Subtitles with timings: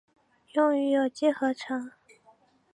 [0.53, 1.91] 用于有机合成。